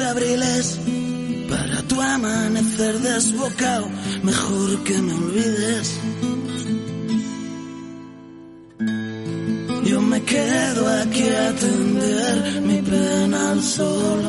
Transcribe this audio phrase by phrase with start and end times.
[0.00, 0.78] Abriles
[1.48, 3.88] para tu amanecer desbocado.
[4.22, 6.00] Mejor que me olvides.
[9.84, 14.20] Yo me quedo aquí a tender mi pena al sol.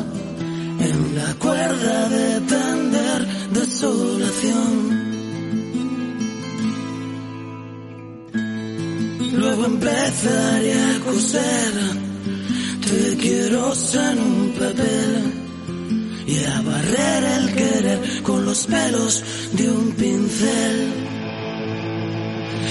[0.79, 5.09] En la cuerda de tender desolación.
[9.33, 11.73] Luego empezaré a coser.
[12.87, 15.38] Te quiero en un papel
[18.69, 20.93] pelos de un pincel.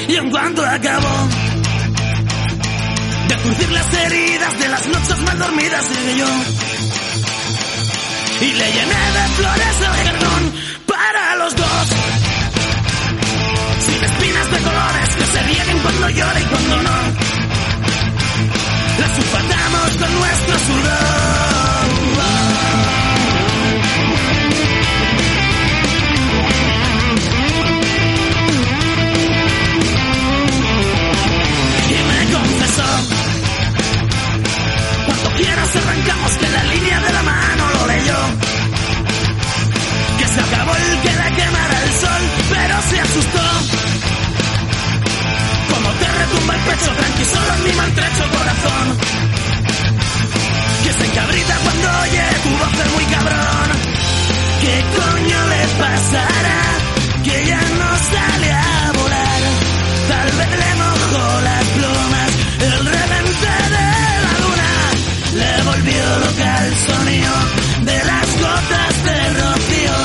[0.09, 1.29] Y en cuanto acabó
[3.29, 6.29] de curtir las heridas de las noches mal dormidas, llegué yo
[8.41, 10.53] y le llené de flores el jardón
[10.87, 11.87] para los dos
[13.81, 16.99] sin espinas de colores que se rieguen cuando llora y cuando no.
[19.01, 21.58] Las sulfatamos con nuestro sudor.
[35.07, 38.19] Cuando quieras arrancamos que la línea de la mano lo leyó
[40.19, 43.47] que se acabó el que le quemara el sol, pero se asustó.
[45.73, 48.87] Como te retumba el pecho, tranqui, solo en mi maltrecho corazón.
[50.85, 53.69] Que se encabrita cuando oye tu voz muy cabrón.
[54.63, 56.61] ¿Qué coño le pasará?
[57.25, 58.68] Que ya no sale a
[66.87, 67.35] sonido
[67.85, 69.97] de las gotas de rocío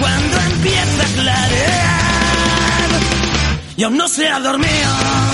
[0.00, 2.90] cuando empieza a clarear
[3.76, 5.25] y aún no se ha dormido.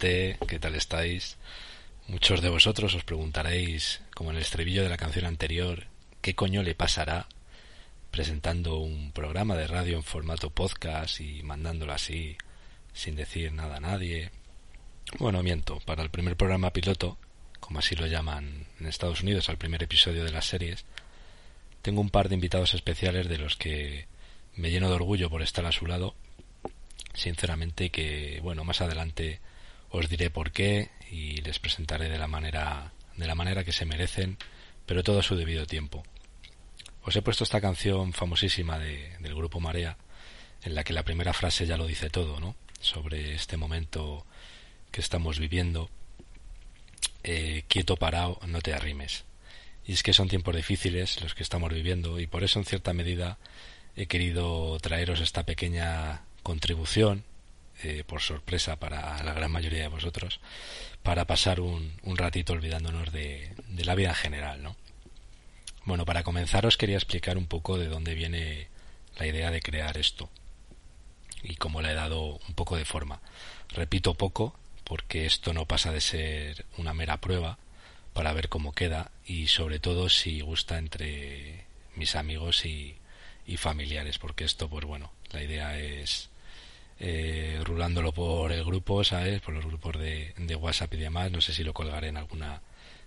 [0.00, 1.36] ¿Qué tal estáis?
[2.08, 5.88] Muchos de vosotros os preguntaréis, como en el estribillo de la canción anterior,
[6.22, 7.26] ¿qué coño le pasará
[8.10, 12.38] presentando un programa de radio en formato podcast y mandándolo así
[12.94, 14.30] sin decir nada a nadie?
[15.18, 15.80] Bueno, miento.
[15.80, 17.18] Para el primer programa piloto,
[17.60, 20.86] como así lo llaman en Estados Unidos, al primer episodio de las series,
[21.82, 24.06] tengo un par de invitados especiales de los que
[24.56, 26.14] me lleno de orgullo por estar a su lado
[27.12, 29.40] sinceramente que bueno más adelante
[29.90, 33.84] os diré por qué y les presentaré de la manera de la manera que se
[33.84, 34.38] merecen
[34.86, 36.02] pero todo a su debido tiempo.
[37.02, 39.96] Os he puesto esta canción famosísima de, del grupo Marea
[40.62, 44.26] en la que la primera frase ya lo dice todo no sobre este momento
[44.90, 45.90] que estamos viviendo.
[47.22, 49.24] Eh, quieto parado no te arrimes.
[49.86, 52.92] Y es que son tiempos difíciles los que estamos viviendo y por eso en cierta
[52.92, 53.38] medida
[53.96, 57.24] he querido traeros esta pequeña contribución,
[57.82, 60.40] eh, por sorpresa para la gran mayoría de vosotros,
[61.02, 64.76] para pasar un, un ratito olvidándonos de, de, la vida en general, ¿no?
[65.84, 68.68] Bueno, para comenzar os quería explicar un poco de dónde viene
[69.18, 70.28] la idea de crear esto
[71.42, 73.20] y cómo le he dado un poco de forma.
[73.70, 74.54] Repito poco
[74.84, 77.58] porque esto no pasa de ser una mera prueba
[78.12, 82.96] para ver cómo queda y sobre todo si gusta entre mis amigos y,
[83.46, 86.29] y familiares porque esto pues bueno la idea es
[87.00, 89.40] eh, rulándolo por el grupo, ¿sabes?
[89.40, 91.30] Por los grupos de, de, WhatsApp y demás.
[91.32, 92.60] No sé si lo colgaré en alguna,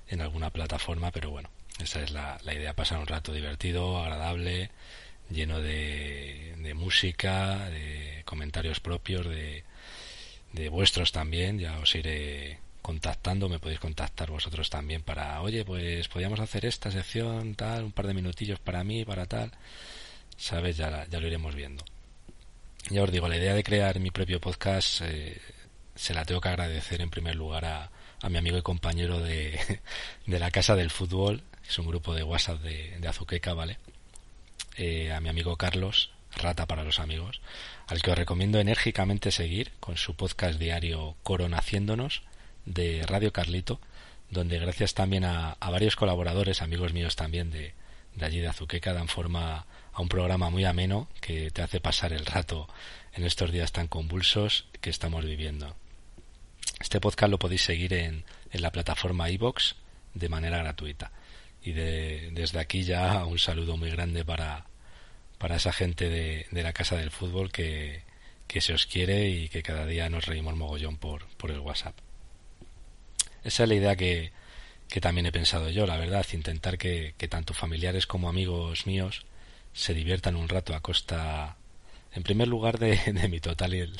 [0.07, 1.49] en alguna plataforma, pero bueno,
[1.79, 4.71] esa es la, la idea, pasar un rato divertido, agradable,
[5.29, 9.63] lleno de, de música, de comentarios propios, de,
[10.53, 11.59] de vuestros también.
[11.59, 16.91] Ya os iré contactando, me podéis contactar vosotros también para, oye, pues podríamos hacer esta
[16.91, 19.51] sección, tal, un par de minutillos para mí, para tal.
[20.37, 20.77] ¿Sabes?
[20.77, 21.85] Ya, ya lo iremos viendo
[22.89, 25.39] ya os digo, la idea de crear mi propio podcast eh,
[25.95, 27.91] se la tengo que agradecer en primer lugar a,
[28.21, 29.59] a mi amigo y compañero de,
[30.25, 33.77] de, la Casa del Fútbol, que es un grupo de WhatsApp de, de Azuqueca, ¿vale?
[34.77, 37.41] Eh, a mi amigo Carlos, Rata para los amigos,
[37.87, 42.23] al que os recomiendo enérgicamente seguir con su podcast diario Coronaciéndonos
[42.65, 43.79] de Radio Carlito,
[44.31, 47.75] donde gracias también a, a varios colaboradores, amigos míos también de,
[48.15, 52.13] de allí de Azuqueca, dan forma a un programa muy ameno que te hace pasar
[52.13, 52.67] el rato
[53.13, 55.75] en estos días tan convulsos que estamos viviendo.
[56.79, 59.75] Este podcast lo podéis seguir en, en la plataforma iBox
[60.13, 61.11] de manera gratuita.
[61.63, 64.65] Y de, desde aquí ya un saludo muy grande para,
[65.37, 68.03] para esa gente de, de la Casa del Fútbol que,
[68.47, 71.95] que se os quiere y que cada día nos reímos mogollón por, por el WhatsApp.
[73.43, 74.31] Esa es la idea que,
[74.93, 79.25] que también he pensado yo, la verdad, intentar que, que tanto familiares como amigos míos
[79.73, 81.57] se diviertan un rato a costa,
[82.13, 83.91] en primer lugar, de, de mi total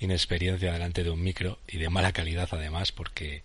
[0.00, 3.44] inexperiencia delante de un micro y de mala calidad además, porque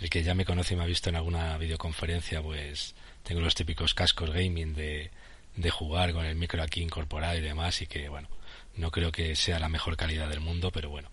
[0.00, 3.54] el que ya me conoce y me ha visto en alguna videoconferencia, pues tengo los
[3.54, 5.10] típicos cascos gaming de,
[5.56, 8.30] de jugar con el micro aquí incorporado y demás, y que, bueno,
[8.76, 11.10] no creo que sea la mejor calidad del mundo, pero bueno,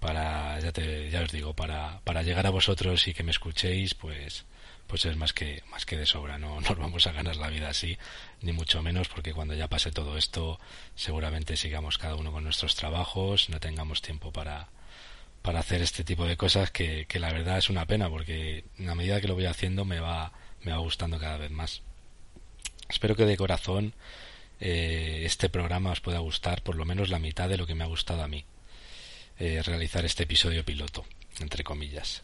[0.00, 3.94] para, ya, te, ya os digo, para, para llegar a vosotros y que me escuchéis,
[3.94, 4.44] pues
[4.86, 7.68] pues es más que más que de sobra no nos vamos a ganar la vida
[7.68, 7.98] así
[8.40, 10.58] ni mucho menos porque cuando ya pase todo esto
[10.94, 14.68] seguramente sigamos cada uno con nuestros trabajos no tengamos tiempo para
[15.42, 18.94] para hacer este tipo de cosas que, que la verdad es una pena porque a
[18.96, 21.82] medida que lo voy haciendo me va me va gustando cada vez más.
[22.88, 23.94] Espero que de corazón
[24.58, 27.84] eh, este programa os pueda gustar por lo menos la mitad de lo que me
[27.84, 28.44] ha gustado a mí
[29.38, 31.04] eh, realizar este episodio piloto
[31.40, 32.22] entre comillas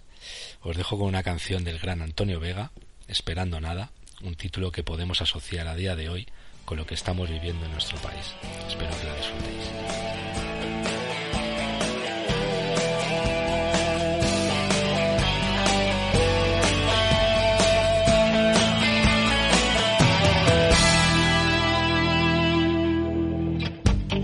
[0.62, 2.70] os dejo con una canción del gran Antonio Vega,
[3.08, 3.90] Esperando Nada,
[4.22, 6.26] un título que podemos asociar a día de hoy
[6.64, 8.34] con lo que estamos viviendo en nuestro país.
[8.68, 9.70] Espero que la disfrutéis.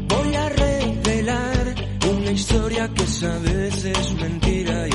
[0.08, 1.74] Voy a revelar
[2.10, 4.88] una historia que veces es mentira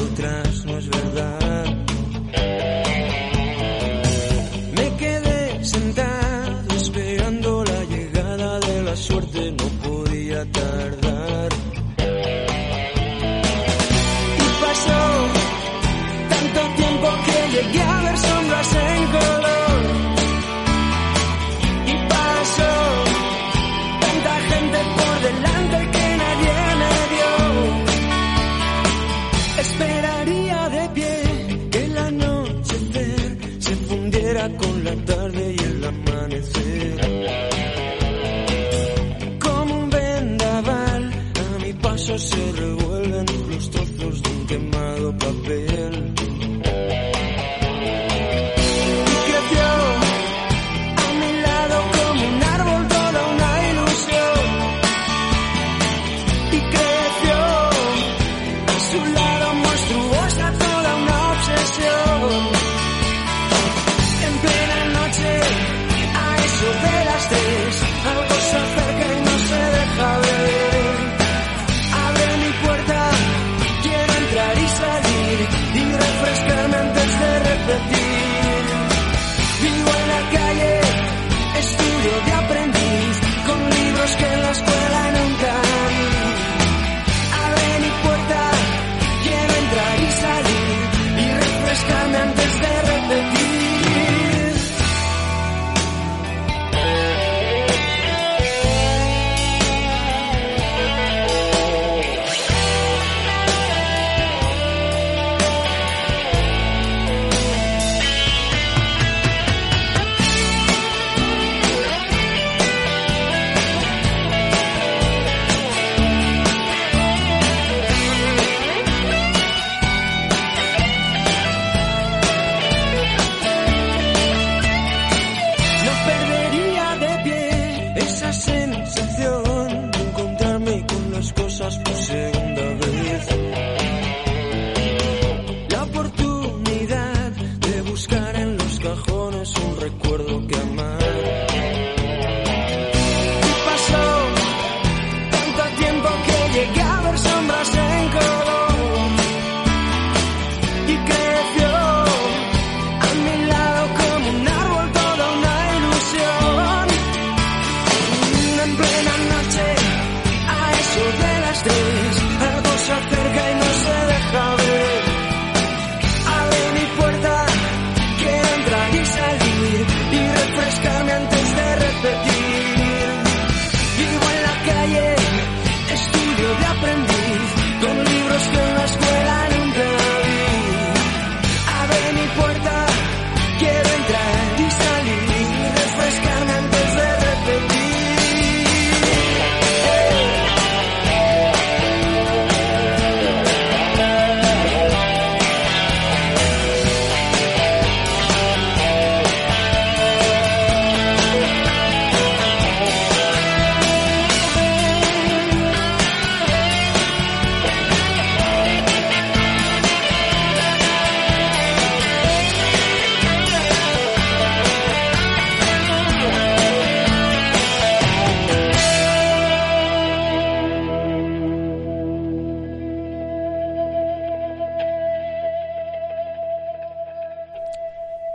[56.54, 56.83] y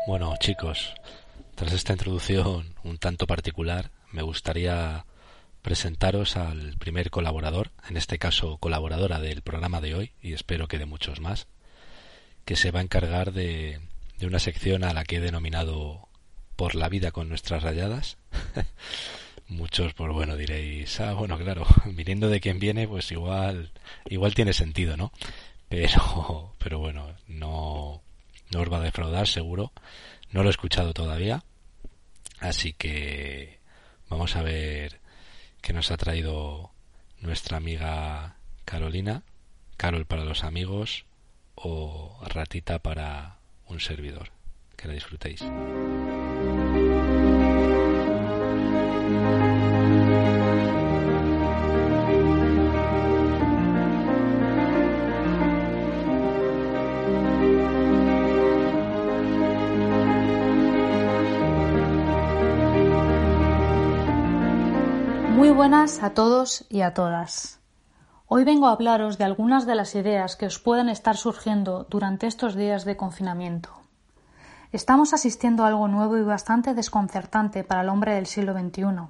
[0.08, 0.94] Bueno, chicos,
[1.54, 5.04] tras esta introducción un tanto particular, me gustaría
[5.60, 10.78] presentaros al primer colaborador, en este caso colaboradora del programa de hoy, y espero que
[10.78, 11.46] de muchos más,
[12.46, 13.80] que se va a encargar de,
[14.16, 16.08] de una sección a la que he denominado
[16.56, 18.16] Por la vida con nuestras rayadas.
[19.46, 23.72] Muchos, pues bueno, diréis, ah, bueno, claro, viniendo de quien viene, pues igual,
[24.06, 25.12] igual tiene sentido, ¿no?
[25.68, 28.00] Pero, pero bueno, no,
[28.52, 29.72] no os va a defraudar, seguro.
[30.30, 31.42] No lo he escuchado todavía.
[32.40, 33.58] Así que
[34.08, 35.00] vamos a ver
[35.60, 36.70] qué nos ha traído
[37.20, 39.22] nuestra amiga Carolina.
[39.76, 41.04] Carol para los amigos
[41.54, 44.30] o ratita para un servidor.
[44.76, 45.42] Que la disfrutéis.
[65.58, 67.58] Buenas a todos y a todas.
[68.28, 72.28] Hoy vengo a hablaros de algunas de las ideas que os pueden estar surgiendo durante
[72.28, 73.70] estos días de confinamiento.
[74.70, 79.08] Estamos asistiendo a algo nuevo y bastante desconcertante para el hombre del siglo XXI.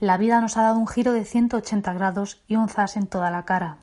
[0.00, 3.30] La vida nos ha dado un giro de 180 grados y un zas en toda
[3.30, 3.76] la cara.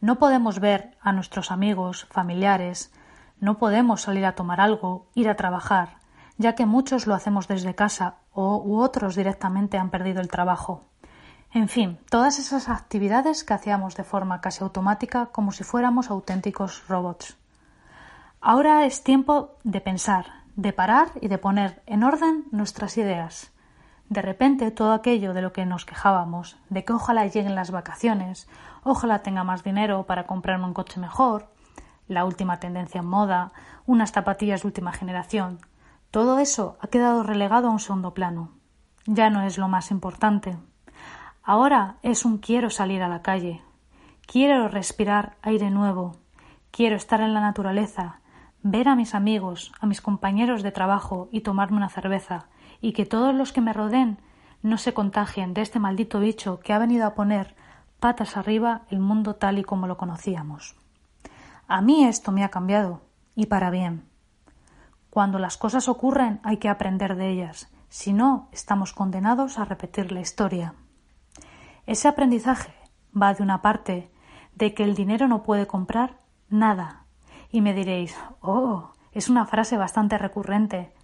[0.00, 2.92] No podemos ver a nuestros amigos, familiares,
[3.38, 5.98] no podemos salir a tomar algo, ir a trabajar,
[6.38, 10.82] ya que muchos lo hacemos desde casa o u otros directamente han perdido el trabajo.
[11.54, 16.82] En fin, todas esas actividades que hacíamos de forma casi automática como si fuéramos auténticos
[16.88, 17.36] robots.
[18.40, 23.52] Ahora es tiempo de pensar, de parar y de poner en orden nuestras ideas.
[24.08, 28.48] De repente todo aquello de lo que nos quejábamos, de que ojalá lleguen las vacaciones,
[28.82, 31.52] ojalá tenga más dinero para comprarme un coche mejor,
[32.08, 33.52] la última tendencia en moda,
[33.86, 35.60] unas zapatillas de última generación,
[36.10, 38.50] todo eso ha quedado relegado a un segundo plano.
[39.06, 40.58] Ya no es lo más importante.
[41.46, 43.60] Ahora es un quiero salir a la calle.
[44.26, 46.16] Quiero respirar aire nuevo.
[46.70, 48.20] Quiero estar en la naturaleza,
[48.62, 52.46] ver a mis amigos, a mis compañeros de trabajo y tomarme una cerveza,
[52.80, 54.16] y que todos los que me rodeen
[54.62, 57.54] no se contagien de este maldito bicho que ha venido a poner
[58.00, 60.76] patas arriba el mundo tal y como lo conocíamos.
[61.68, 63.02] A mí esto me ha cambiado,
[63.34, 64.08] y para bien.
[65.10, 70.10] Cuando las cosas ocurren hay que aprender de ellas, si no, estamos condenados a repetir
[70.10, 70.72] la historia.
[71.86, 72.74] Ese aprendizaje
[73.14, 74.10] va de una parte
[74.54, 77.06] de que el dinero no puede comprar nada.
[77.50, 80.94] Y me diréis, oh, es una frase bastante recurrente,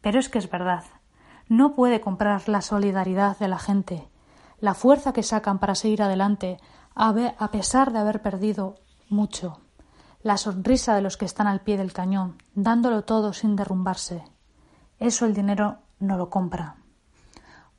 [0.00, 0.84] pero es que es verdad.
[1.48, 4.08] No puede comprar la solidaridad de la gente,
[4.60, 6.58] la fuerza que sacan para seguir adelante
[6.94, 8.76] a pesar de haber perdido
[9.08, 9.60] mucho
[10.22, 14.24] la sonrisa de los que están al pie del cañón, dándolo todo sin derrumbarse.
[14.98, 16.76] Eso el dinero no lo compra.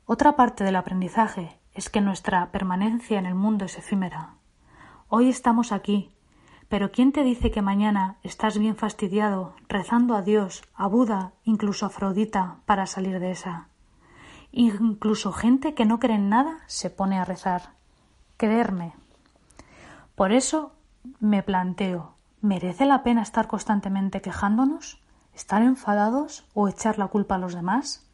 [0.06, 4.34] Otra parte del aprendizaje es que nuestra permanencia en el mundo es efímera.
[5.08, 6.10] Hoy estamos aquí,
[6.68, 11.86] pero ¿quién te dice que mañana estás bien fastidiado, rezando a Dios, a Buda, incluso
[11.86, 13.68] a Afrodita, para salir de esa?
[14.50, 17.74] Incluso gente que no cree en nada se pone a rezar.
[18.36, 18.94] Creerme.
[20.16, 20.72] Por eso
[21.20, 25.00] me planteo, ¿Merece la pena estar constantemente quejándonos?
[25.32, 28.04] ¿Estar enfadados o echar la culpa a los demás?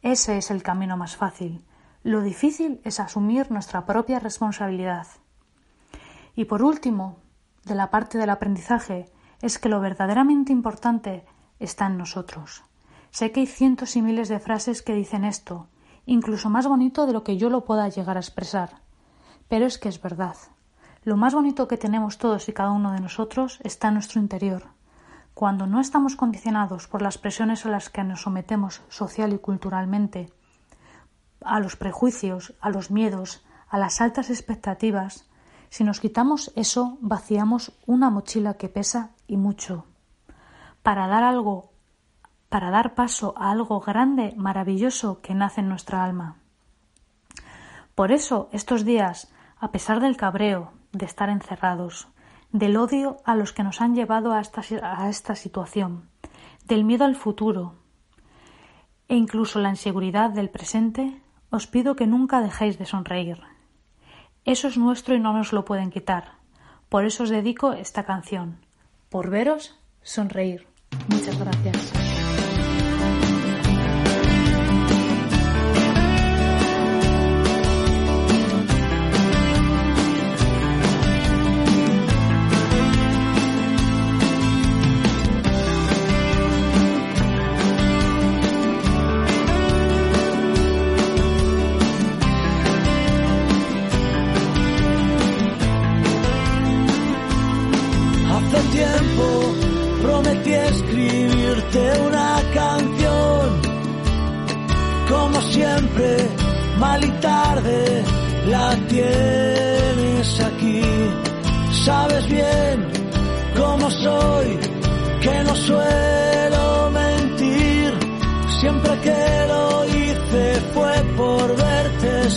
[0.00, 1.65] Ese es el camino más fácil.
[2.06, 5.08] Lo difícil es asumir nuestra propia responsabilidad.
[6.36, 7.16] Y por último,
[7.64, 9.10] de la parte del aprendizaje,
[9.42, 11.26] es que lo verdaderamente importante
[11.58, 12.62] está en nosotros.
[13.10, 15.66] Sé que hay cientos y miles de frases que dicen esto,
[16.04, 18.82] incluso más bonito de lo que yo lo pueda llegar a expresar.
[19.48, 20.36] Pero es que es verdad.
[21.02, 24.68] Lo más bonito que tenemos todos y cada uno de nosotros está en nuestro interior.
[25.34, 30.32] Cuando no estamos condicionados por las presiones a las que nos sometemos social y culturalmente,
[31.40, 35.28] a los prejuicios, a los miedos, a las altas expectativas,
[35.68, 39.84] si nos quitamos eso, vaciamos una mochila que pesa y mucho.
[40.82, 41.72] Para dar algo,
[42.48, 46.36] para dar paso a algo grande, maravilloso que nace en nuestra alma.
[47.94, 52.08] Por eso, estos días, a pesar del cabreo, de estar encerrados,
[52.52, 56.08] del odio a los que nos han llevado a esta, a esta situación,
[56.64, 57.74] del miedo al futuro
[59.08, 61.20] e incluso la inseguridad del presente,
[61.56, 63.40] os pido que nunca dejéis de sonreír.
[64.44, 66.36] Eso es nuestro y no nos lo pueden quitar.
[66.88, 68.58] Por eso os dedico esta canción.
[69.08, 70.66] Por veros, sonreír.
[71.08, 72.15] Muchas gracias.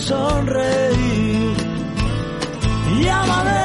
[0.00, 1.56] Sonreír.
[3.02, 3.64] Llámame,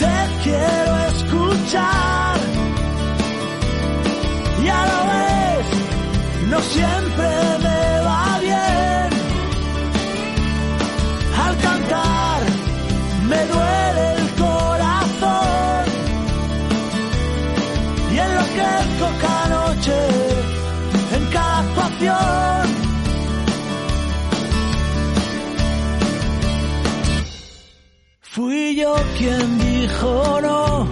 [0.00, 2.36] te quiero escuchar.
[4.64, 5.66] Ya lo ves,
[6.50, 7.28] no siempre
[7.62, 7.65] me
[29.18, 30.86] quien dijo no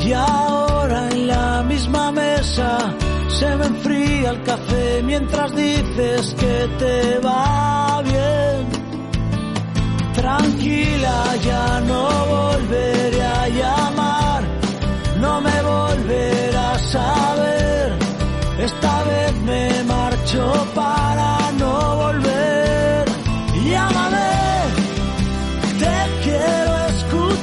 [0.00, 2.78] y ahora en la misma mesa
[3.28, 8.68] se me enfría el café mientras dices que te va bien.
[10.14, 12.02] Tranquila, ya no
[12.36, 14.42] volveré a llamar,
[15.18, 17.98] no me volverás a ver.
[18.58, 21.09] Esta vez me marcho para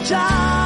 [0.07, 0.56] escuchar.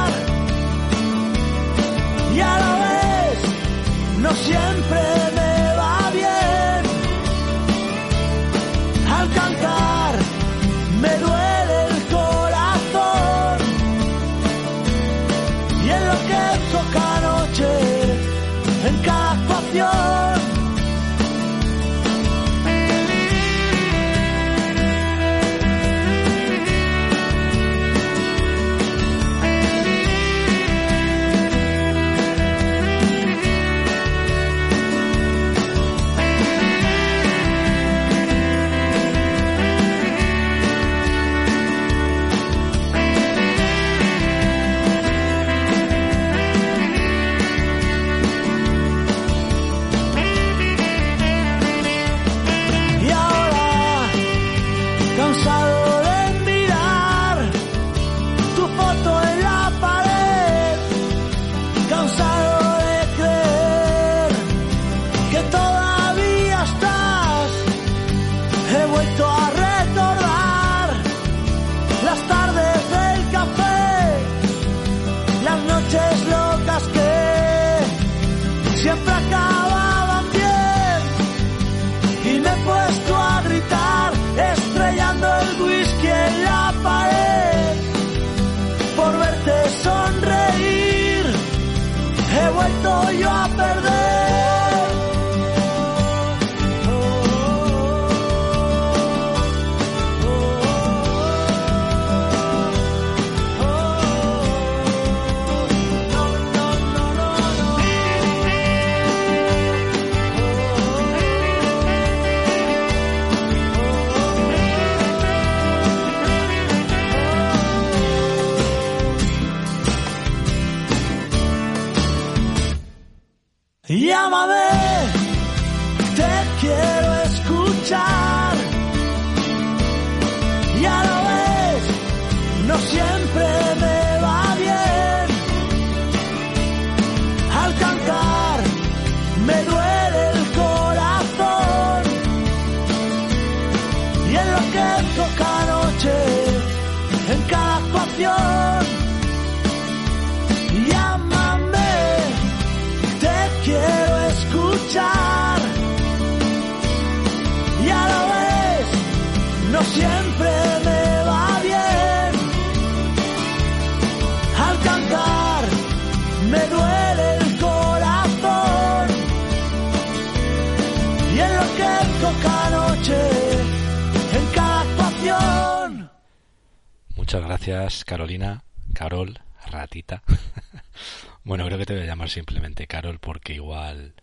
[182.86, 184.14] Carol porque igual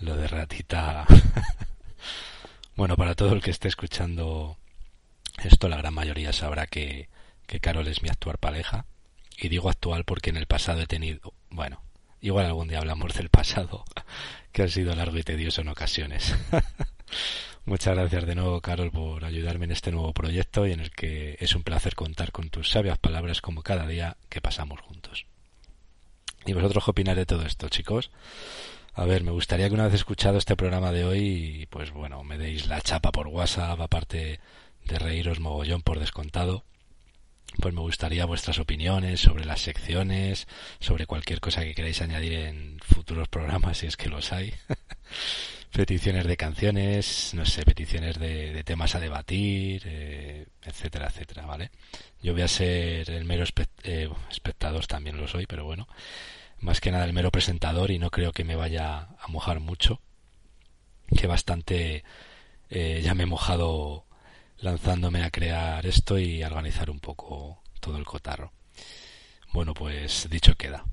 [0.00, 1.06] lo de ratita...
[2.76, 4.56] bueno, para todo el que esté escuchando
[5.42, 7.08] esto, la gran mayoría sabrá que,
[7.46, 8.86] que Carol es mi actual pareja.
[9.40, 11.32] Y digo actual porque en el pasado he tenido...
[11.50, 11.82] Bueno,
[12.20, 13.84] igual algún día hablamos del pasado,
[14.52, 16.34] que ha sido largo y tedioso en ocasiones.
[17.64, 21.36] Muchas gracias de nuevo, Carol, por ayudarme en este nuevo proyecto y en el que
[21.38, 25.26] es un placer contar con tus sabias palabras como cada día que pasamos juntos.
[26.48, 28.10] ¿Y vosotros qué opináis de todo esto, chicos?
[28.94, 32.38] A ver, me gustaría que una vez escuchado este programa de hoy, pues bueno, me
[32.38, 34.40] deis la chapa por WhatsApp, aparte
[34.86, 36.64] de reíros mogollón por descontado.
[37.60, 40.46] Pues me gustaría vuestras opiniones sobre las secciones,
[40.80, 44.54] sobre cualquier cosa que queráis añadir en futuros programas, si es que los hay.
[45.72, 51.70] peticiones de canciones, no sé, peticiones de, de temas a debatir, eh, etcétera, etcétera, ¿vale?
[52.22, 55.86] Yo voy a ser el mero espe- eh, espectador, también lo soy, pero bueno,
[56.60, 60.00] más que nada el mero presentador y no creo que me vaya a mojar mucho,
[61.16, 62.04] que bastante
[62.70, 64.06] eh, ya me he mojado
[64.58, 68.52] lanzándome a crear esto y a organizar un poco todo el cotarro.
[69.52, 70.84] Bueno, pues dicho queda.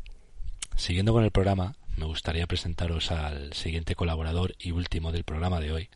[0.75, 5.71] Siguiendo con el programa, me gustaría presentaros al siguiente colaborador y último del programa de
[5.71, 5.89] hoy,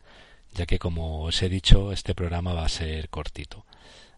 [0.52, 3.66] ya que como os he dicho, este programa va a ser cortito.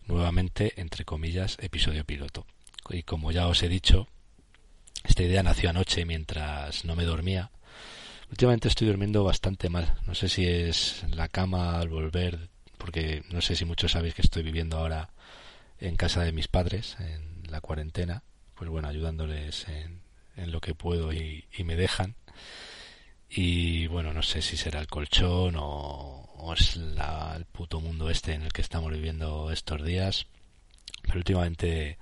[0.07, 2.47] Nuevamente, entre comillas, episodio piloto.
[2.88, 4.09] y como ya os he dicho,
[5.05, 7.51] esta idea nació anoche mientras no me dormía.
[8.31, 9.95] Últimamente estoy durmiendo bastante mal.
[10.07, 14.23] No sé si es la cama al volver, porque no sé si muchos sabéis que
[14.23, 15.11] estoy viviendo ahora
[15.79, 18.23] en casa de mis padres, en la cuarentena.
[18.55, 20.01] Pues bueno, ayudándoles en,
[20.37, 22.15] en lo que puedo y, y me dejan.
[23.29, 28.35] Y bueno, no sé si será el colchón o, es la, el puto mundo este
[28.35, 30.27] en el que estamos viviendo estos días.
[31.03, 31.99] Pero últimamente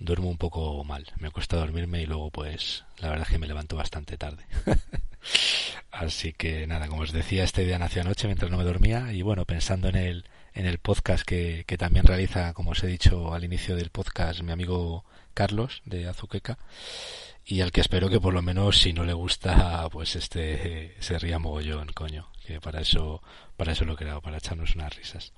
[0.00, 1.06] duermo un poco mal.
[1.18, 4.44] Me cuesta dormirme y luego pues la verdad es que me levanto bastante tarde.
[5.92, 9.22] Así que nada, como os decía, este día nació anoche mientras no me dormía y
[9.22, 13.34] bueno, pensando en el, en el podcast que, que también realiza, como os he dicho
[13.34, 16.58] al inicio del podcast, mi amigo Carlos de Azuqueca
[17.44, 21.18] y al que espero que por lo menos si no le gusta pues este se
[21.18, 23.22] ría mogollón, coño, que para eso
[23.56, 25.32] para eso lo he creado, para echarnos unas risas.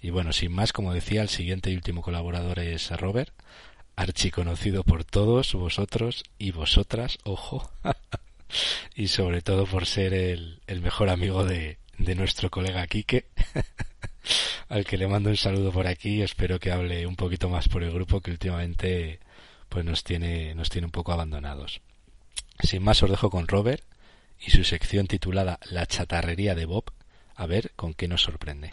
[0.00, 3.32] Y bueno, sin más, como decía, el siguiente y último colaborador es Robert,
[3.96, 7.70] archiconocido por todos vosotros y vosotras, ojo,
[8.94, 13.26] y sobre todo por ser el, mejor amigo de, de nuestro colega Quique,
[14.68, 17.82] al que le mando un saludo por aquí, espero que hable un poquito más por
[17.82, 19.18] el grupo que últimamente
[19.68, 21.80] pues nos tiene, nos tiene un poco abandonados.
[22.60, 23.82] Sin más os dejo con Robert
[24.38, 26.84] y su sección titulada La chatarrería de Bob,
[27.34, 28.70] a ver con qué nos sorprende.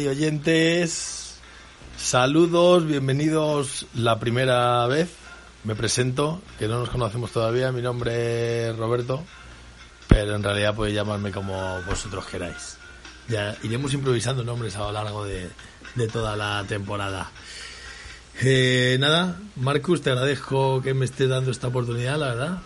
[0.00, 1.34] Radio oyentes.
[1.98, 5.10] Saludos, bienvenidos la primera vez.
[5.64, 7.70] Me presento, que no nos conocemos todavía.
[7.70, 9.22] Mi nombre es Roberto,
[10.08, 12.78] pero en realidad podéis llamarme como vosotros queráis.
[13.28, 15.50] Ya iremos improvisando nombres a lo largo de,
[15.96, 17.30] de toda la temporada.
[18.40, 22.58] Eh, nada, Marcus, te agradezco que me estés dando esta oportunidad, la verdad.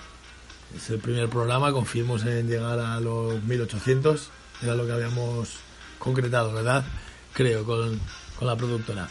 [0.77, 4.31] Es el primer programa, confiemos en llegar a los 1800.
[4.63, 5.49] Era lo que habíamos
[5.99, 6.85] concretado, ¿verdad?
[7.35, 8.01] Creo, con,
[8.39, 9.09] con la productora.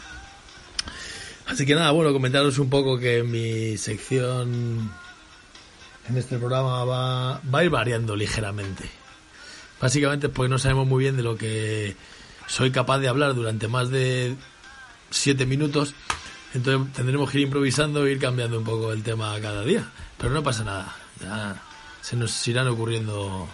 [1.46, 4.90] Así que nada, bueno, comentaros un poco que mi sección
[6.08, 8.88] en este programa va, va a ir variando ligeramente.
[9.80, 11.96] Básicamente porque no sabemos muy bien de lo que
[12.46, 14.36] soy capaz de hablar durante más de
[15.10, 15.94] siete minutos.
[16.54, 19.90] Entonces tendremos que ir improvisando e ir cambiando un poco el tema cada día.
[20.16, 20.96] Pero no pasa nada.
[21.20, 21.60] Ya
[22.00, 23.48] se nos irán ocurriendo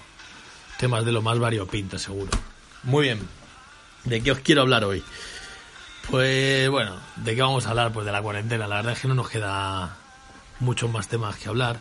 [0.79, 2.31] temas de lo más variopinto, seguro.
[2.85, 3.40] Muy bien.
[4.05, 5.03] ¿De qué os quiero hablar hoy?
[6.11, 7.93] Pues bueno, ¿de qué vamos a hablar?
[7.93, 8.67] Pues de la cuarentena.
[8.67, 9.97] La verdad es que no nos queda
[10.59, 11.81] muchos más temas que hablar.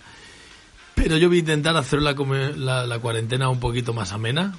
[0.95, 4.53] Pero yo voy a intentar hacer la, la, la cuarentena un poquito más amena.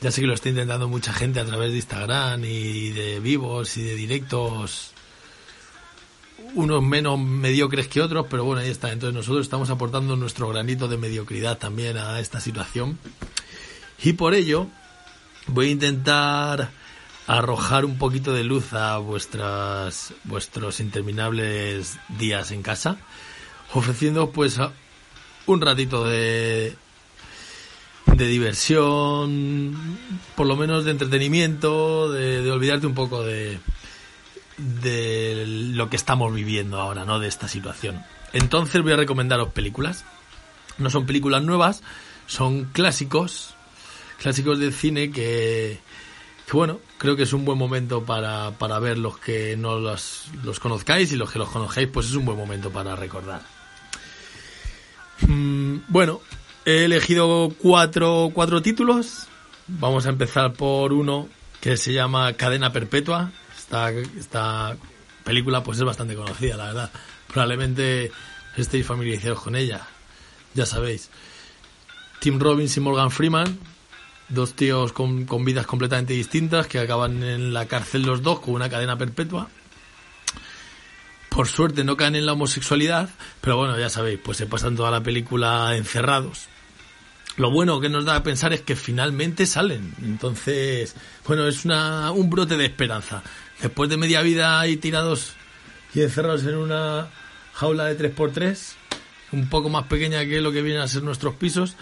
[0.00, 3.76] Ya sé que lo está intentando mucha gente a través de Instagram y de vivos
[3.76, 4.92] y de directos.
[6.54, 8.92] Unos menos mediocres que otros, pero bueno, ahí está.
[8.92, 12.98] Entonces nosotros estamos aportando nuestro granito de mediocridad también a esta situación.
[14.02, 14.68] Y por ello
[15.46, 16.70] voy a intentar
[17.26, 22.98] arrojar un poquito de luz a vuestras vuestros interminables días en casa,
[23.72, 24.58] ofreciendo pues
[25.46, 26.76] un ratito de
[28.06, 29.98] de diversión,
[30.36, 33.58] por lo menos de entretenimiento, de, de olvidarte un poco de
[34.56, 37.18] de lo que estamos viviendo ahora, ¿no?
[37.18, 38.04] De esta situación.
[38.32, 40.04] Entonces voy a recomendaros películas.
[40.78, 41.82] No son películas nuevas,
[42.26, 43.53] son clásicos,
[44.18, 45.78] clásicos del cine que,
[46.46, 50.26] que bueno, creo que es un buen momento para, para ver los que no los,
[50.42, 53.42] los conozcáis y los que los conozcáis, pues es un buen momento para recordar.
[55.28, 56.20] Mm, bueno,
[56.64, 59.26] he elegido cuatro, cuatro títulos.
[59.66, 61.28] Vamos a empezar por uno
[61.60, 63.32] que se llama Cadena Perpetua.
[63.56, 64.76] Esta, esta
[65.24, 66.90] película pues es bastante conocida, la verdad.
[67.28, 68.12] Probablemente
[68.56, 69.86] estéis familiarizados con ella.
[70.54, 71.10] Ya sabéis.
[72.20, 73.58] Tim Robbins y Morgan Freeman,
[74.28, 78.54] dos tíos con, con vidas completamente distintas que acaban en la cárcel los dos con
[78.54, 79.48] una cadena perpetua.
[81.28, 83.08] Por suerte no caen en la homosexualidad,
[83.40, 86.48] pero bueno, ya sabéis, pues se pasan toda la película encerrados.
[87.36, 89.94] Lo bueno que nos da a pensar es que finalmente salen.
[90.04, 90.94] Entonces,
[91.26, 93.24] bueno, es una, un brote de esperanza.
[93.60, 95.32] Después de media vida ahí tirados
[95.92, 97.08] y encerrados en una
[97.54, 98.74] jaula de 3x3,
[99.32, 101.74] un poco más pequeña que lo que vienen a ser nuestros pisos,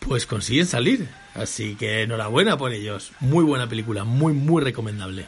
[0.00, 1.08] pues consiguen salir.
[1.34, 3.12] Así que enhorabuena por ellos.
[3.20, 5.26] Muy buena película, muy, muy recomendable.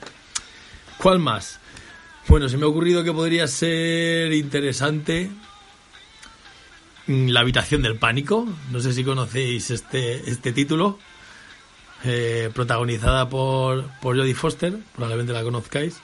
[0.99, 1.61] ¿Cuál más?
[2.29, 5.31] Bueno, se me ha ocurrido que podría ser interesante
[7.07, 8.47] mm, La habitación del pánico.
[8.71, 10.99] No sé si conocéis este, este título.
[12.05, 16.01] eh, protagonizada por, por Jodie Foster, probablemente la conozcáis.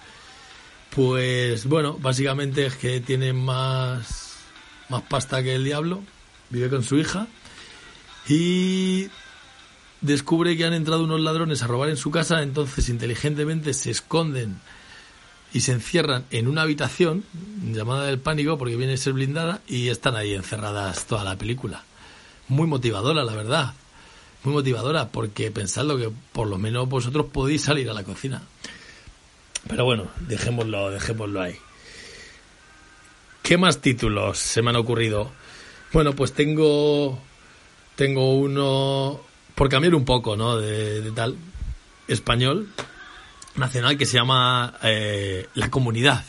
[0.90, 4.36] Pues bueno, básicamente es que tiene más,
[4.88, 6.02] más pasta que el diablo.
[6.50, 7.26] Vive con su hija.
[8.28, 9.08] Y
[10.00, 14.60] descubre que han entrado unos ladrones a robar en su casa, entonces inteligentemente se esconden
[15.52, 17.24] y se encierran en una habitación
[17.72, 21.84] llamada del pánico porque viene a ser blindada y están ahí encerradas toda la película.
[22.48, 23.74] Muy motivadora, la verdad.
[24.44, 28.42] Muy motivadora porque pensadlo que por lo menos vosotros podéis salir a la cocina.
[29.68, 31.56] Pero bueno, dejémoslo, dejémoslo ahí.
[33.42, 35.30] ¿Qué más títulos se me han ocurrido?
[35.92, 37.18] Bueno, pues tengo
[37.98, 39.20] tengo uno
[39.56, 40.56] por cambiar un poco, ¿no?
[40.56, 41.36] De, tal
[42.06, 42.68] español
[43.56, 46.24] nacional que se llama eh, La Comunidad.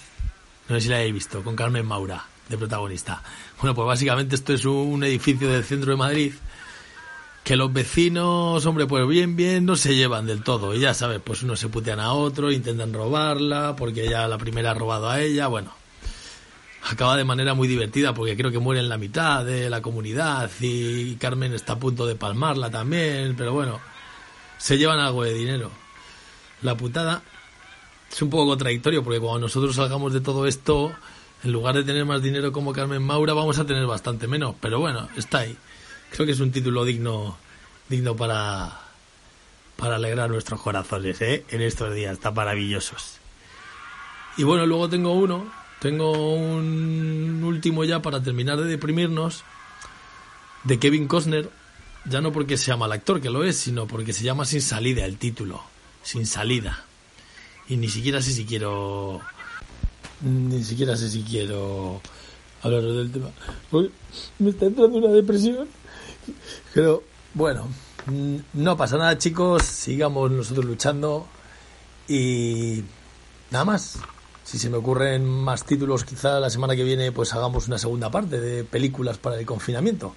[0.68, 3.22] No sé si la habéis visto, con Carmen Maura, de protagonista.
[3.62, 6.34] Bueno, pues básicamente esto es un edificio del centro de Madrid
[7.44, 10.74] que los vecinos, hombre, pues bien, bien, no se llevan del todo.
[10.74, 14.72] Y ya sabes, pues unos se putean a otro, intentan robarla, porque ya la primera
[14.72, 15.79] ha robado a ella, bueno.
[16.84, 20.50] Acaba de manera muy divertida porque creo que muere en la mitad de la comunidad
[20.62, 23.80] y Carmen está a punto de palmarla también, pero bueno,
[24.58, 25.72] se llevan algo de dinero.
[26.62, 27.22] La putada
[28.12, 30.94] es un poco contradictorio porque cuando nosotros salgamos de todo esto,
[31.44, 34.80] en lugar de tener más dinero como Carmen Maura, vamos a tener bastante menos, pero
[34.80, 35.58] bueno, está ahí.
[36.12, 37.38] Creo que es un título digno
[37.90, 38.90] digno para
[39.76, 41.46] para alegrar nuestros corazones, ¿eh?
[41.50, 43.18] En estos días tan maravillosos.
[44.38, 49.44] Y bueno, luego tengo uno, tengo un último ya para terminar de deprimirnos,
[50.64, 51.50] de Kevin Costner,
[52.06, 55.06] ya no porque sea mal actor, que lo es, sino porque se llama Sin Salida
[55.06, 55.64] el título,
[56.04, 56.86] Sin Salida.
[57.68, 59.22] Y ni siquiera sé si quiero...
[60.22, 62.02] Ni siquiera sé si quiero
[62.62, 63.30] hablar del tema.
[64.40, 65.68] Me está entrando una depresión.
[66.74, 67.70] Pero bueno,
[68.08, 71.28] mm, no pasa nada chicos, sigamos nosotros luchando
[72.08, 72.84] y
[73.52, 74.00] nada más.
[74.50, 78.10] Si se me ocurren más títulos, quizá la semana que viene pues hagamos una segunda
[78.10, 80.16] parte de películas para el confinamiento.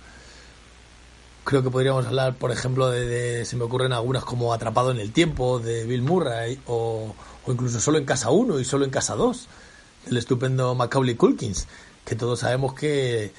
[1.45, 5.01] Creo que podríamos hablar, por ejemplo, de, de- se me ocurren algunas como Atrapado en
[5.01, 7.15] el tiempo de Bill Murray o,
[7.47, 9.49] incluso Solo en casa 1 y Solo en casa 2
[10.07, 11.67] del estupendo Macaulay Culkins,
[12.07, 13.35] que todos sabemos que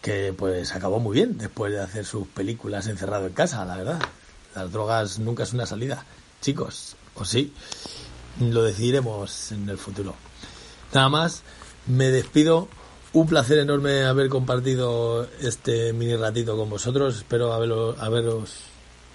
[0.00, 4.00] que pues acabó muy bien después de hacer sus películas encerrado en casa, la verdad.
[4.54, 6.06] Las drogas nunca es una salida,
[6.40, 7.52] chicos, o sí,
[8.40, 10.14] lo decidiremos en el futuro.
[10.92, 11.42] Nada más,
[11.86, 12.68] me despido.
[13.12, 17.16] Un placer enorme haber compartido este mini ratito con vosotros.
[17.16, 18.54] Espero haberlo- haberos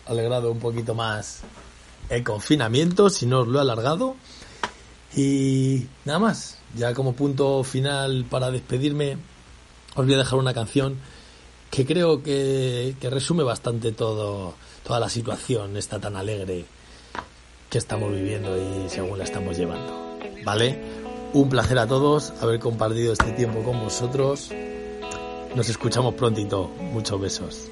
[0.07, 1.41] alegrado un poquito más
[2.09, 4.15] el confinamiento, si no os lo he alargado.
[5.15, 9.17] Y nada más, ya como punto final para despedirme,
[9.95, 10.97] os voy a dejar una canción
[11.69, 16.65] que creo que, que resume bastante todo, toda la situación esta tan alegre
[17.69, 20.17] que estamos viviendo y según la estamos llevando.
[20.43, 21.02] ¿Vale?
[21.33, 24.51] Un placer a todos haber compartido este tiempo con vosotros.
[25.55, 26.69] Nos escuchamos prontito.
[26.93, 27.69] Muchos besos.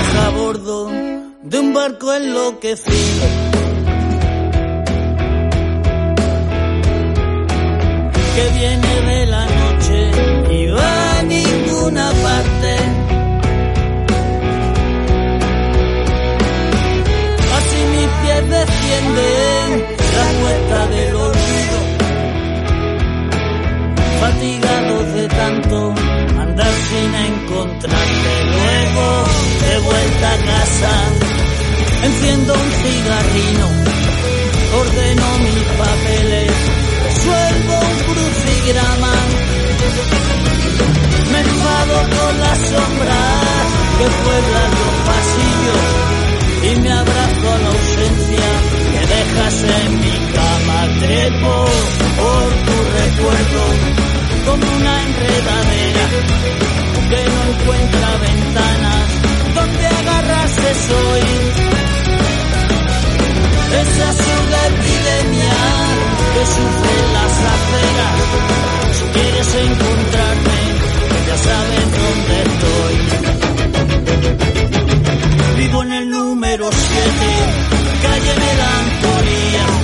[0.00, 0.88] A bordo
[1.42, 3.26] de un barco enloquecido.
[8.34, 10.10] Que viene de la noche
[10.50, 12.72] y va a ninguna parte.
[17.56, 19.66] Así mis pies descienden
[20.16, 21.80] la cuesta del olvido
[24.20, 25.94] fatigados de tanto
[26.38, 28.32] andar sin encontrarte.
[28.54, 29.29] Luego,
[29.80, 30.92] vuelta a casa,
[32.02, 33.66] enciendo un cigarrino,
[34.80, 36.52] ordeno mis papeles,
[37.04, 39.14] resuelvo un crucigrama.
[41.32, 43.66] Me enfado con las sombras
[43.98, 46.10] que pueblan los pasillos
[46.62, 48.48] y me abrazo a la ausencia
[48.92, 50.78] que dejas en mi cama.
[51.00, 51.64] Trepo
[52.20, 53.62] por tu recuerdo
[54.46, 56.04] como una enredadera
[57.10, 58.89] que no encuentra ventanas
[59.54, 61.22] donde agarrarse soy.
[63.82, 65.58] Esa sola epidemia
[66.34, 68.18] que sufre las aceras.
[68.96, 70.58] Si quieres encontrarme,
[71.28, 72.94] ya sabes dónde estoy.
[75.58, 76.80] Vivo en el número 7,
[78.02, 79.79] calle Melancolía.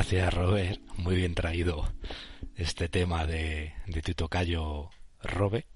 [0.00, 0.80] Gracias, Robert.
[0.96, 1.86] Muy bien traído
[2.56, 4.88] este tema de, de tu tocayo
[5.22, 5.66] Robe,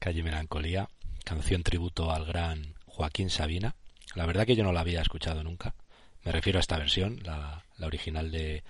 [0.00, 0.88] Calle Melancolía,
[1.24, 3.76] canción tributo al gran Joaquín Sabina.
[4.16, 5.76] La verdad que yo no la había escuchado nunca.
[6.24, 8.64] Me refiero a esta versión, la, original de,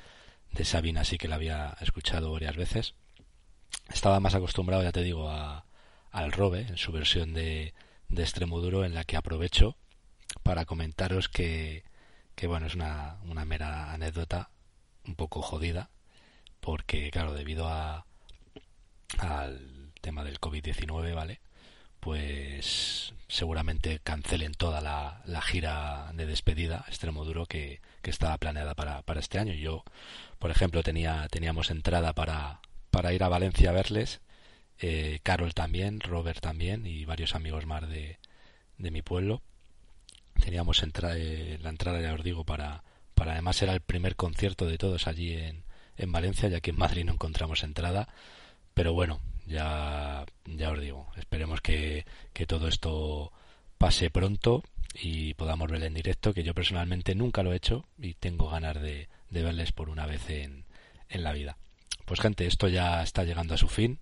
[0.52, 2.94] de Sabina sí que la había escuchado varias veces.
[3.88, 5.64] Estaba más acostumbrado, ya te digo, a,
[6.10, 7.72] al Robe en su versión de,
[8.10, 9.78] de Extremoduro, en la que aprovecho
[10.42, 11.84] para comentaros que,
[12.34, 14.50] que bueno, es una, una mera anécdota
[15.10, 15.90] un poco jodida,
[16.60, 18.06] porque claro, debido a
[19.18, 21.40] al tema del COVID-19, ¿vale?
[21.98, 29.02] Pues seguramente cancelen toda la, gira de despedida extremo duro que, que estaba planeada para,
[29.02, 29.52] para este año.
[29.54, 29.84] Yo,
[30.38, 34.20] por ejemplo, tenía, teníamos entrada para, para ir a Valencia a verles,
[34.78, 38.18] eh, Carol también, Robert también y varios amigos más de,
[38.78, 39.42] de mi pueblo.
[40.40, 42.82] Teníamos entra- eh, la entrada, ya os digo, para,
[43.20, 45.62] para además era el primer concierto de todos allí en,
[45.98, 48.08] en Valencia, ya que en Madrid no encontramos entrada.
[48.72, 53.30] Pero bueno, ya, ya os digo, esperemos que, que todo esto
[53.76, 54.64] pase pronto
[54.94, 58.80] y podamos verle en directo, que yo personalmente nunca lo he hecho y tengo ganas
[58.80, 60.64] de, de verles por una vez en,
[61.10, 61.58] en la vida.
[62.06, 63.98] Pues gente, esto ya está llegando a su fin.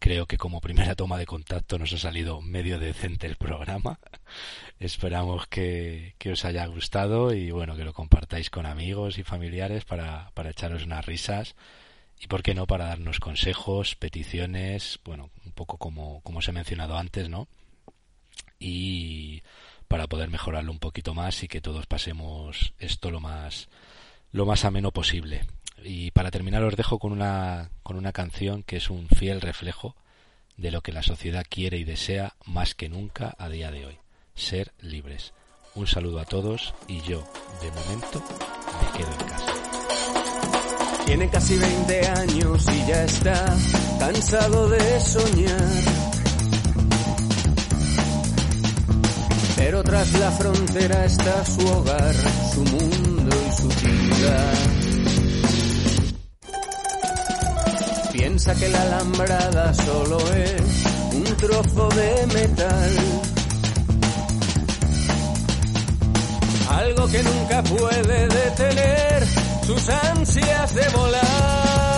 [0.00, 4.00] Creo que como primera toma de contacto nos ha salido medio decente el programa.
[4.80, 9.84] Esperamos que, que os haya gustado y bueno, que lo compartáis con amigos y familiares
[9.84, 11.54] para, para echaros unas risas
[12.18, 16.52] y por qué no para darnos consejos, peticiones, bueno, un poco como, como os he
[16.52, 17.46] mencionado antes, ¿no?
[18.58, 19.42] Y
[19.86, 23.68] para poder mejorarlo un poquito más y que todos pasemos esto lo más
[24.32, 25.42] lo más ameno posible.
[25.82, 29.96] Y para terminar os dejo con una con una canción que es un fiel reflejo
[30.56, 33.98] de lo que la sociedad quiere y desea más que nunca a día de hoy,
[34.34, 35.32] ser libres.
[35.74, 37.24] Un saludo a todos y yo,
[37.62, 38.22] de momento,
[38.82, 39.52] me quedo en casa.
[41.06, 43.56] Tiene casi 20 años y ya está
[43.98, 46.10] cansado de soñar.
[49.56, 52.14] Pero tras la frontera está su hogar,
[52.52, 53.09] su mundo
[58.12, 62.90] Piensa que la alambrada solo es un trozo de metal.
[66.70, 69.26] Algo que nunca puede detener
[69.66, 71.89] sus ansias de volar.